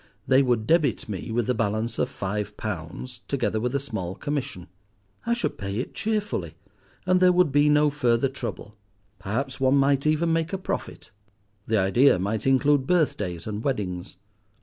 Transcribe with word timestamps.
They 0.27 0.41
would 0.41 0.65
debit 0.65 1.07
me 1.07 1.29
with 1.31 1.45
the 1.45 1.53
balance 1.53 1.99
of 1.99 2.09
five 2.09 2.57
pounds, 2.57 3.21
together 3.27 3.59
with 3.59 3.75
a 3.75 3.79
small 3.79 4.15
commission. 4.15 4.65
I 5.27 5.35
should 5.35 5.59
pay 5.59 5.77
it 5.77 5.93
cheerfully, 5.93 6.55
and 7.05 7.19
there 7.19 7.31
would 7.31 7.51
be 7.51 7.69
no 7.69 7.91
further 7.91 8.27
trouble. 8.27 8.75
Perhaps 9.19 9.59
one 9.59 9.75
might 9.77 10.07
even 10.07 10.33
make 10.33 10.53
a 10.53 10.57
profit. 10.57 11.11
The 11.67 11.77
idea 11.77 12.17
might 12.17 12.47
include 12.47 12.87
birthdays 12.87 13.45
and 13.45 13.63
weddings. 13.63 14.15